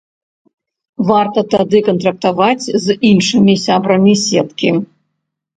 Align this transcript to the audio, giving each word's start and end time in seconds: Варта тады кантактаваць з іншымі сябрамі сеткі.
Варта 1.09 1.43
тады 1.53 1.77
кантактаваць 1.89 2.69
з 2.87 2.97
іншымі 3.11 3.53
сябрамі 3.67 4.17
сеткі. 4.25 4.69